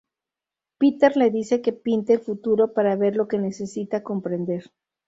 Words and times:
Peter 0.79 1.11
le 1.15 1.29
dice 1.29 1.61
que 1.61 1.73
pinte 1.73 2.13
el 2.13 2.21
futuro 2.21 2.73
para 2.73 2.95
ver 2.95 3.15
lo 3.15 3.27
que 3.27 3.37
necesita 3.37 4.01
comprender. 4.01 4.71